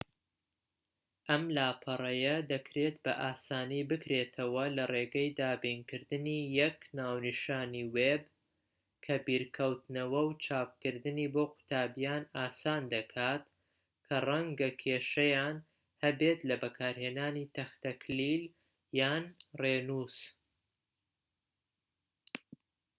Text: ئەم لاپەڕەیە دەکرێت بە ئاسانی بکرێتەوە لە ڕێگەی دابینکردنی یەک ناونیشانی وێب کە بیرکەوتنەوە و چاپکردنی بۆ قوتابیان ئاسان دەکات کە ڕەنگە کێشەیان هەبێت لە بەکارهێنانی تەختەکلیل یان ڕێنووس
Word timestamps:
ئەم 1.29 1.43
لاپەڕەیە 1.57 2.35
دەکرێت 2.51 2.95
بە 3.05 3.13
ئاسانی 3.21 3.87
بکرێتەوە 3.89 4.65
لە 4.77 4.83
ڕێگەی 4.93 5.35
دابینکردنی 5.39 6.39
یەک 6.59 6.77
ناونیشانی 6.97 7.83
وێب 7.95 8.23
کە 9.05 9.15
بیرکەوتنەوە 9.25 10.21
و 10.29 10.31
چاپکردنی 10.45 11.27
بۆ 11.33 11.43
قوتابیان 11.53 12.23
ئاسان 12.37 12.83
دەکات 12.95 13.43
کە 14.05 14.15
ڕەنگە 14.27 14.69
کێشەیان 14.81 15.57
هەبێت 16.03 16.39
لە 16.49 16.55
بەکارهێنانی 16.63 17.49
تەختەکلیل 17.55 18.43
یان 18.99 19.23
ڕێنووس 19.61 20.17